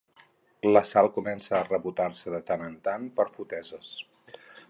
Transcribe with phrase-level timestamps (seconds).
[0.67, 3.95] La Sal comença a rebotar-se de tant en tant per foteses.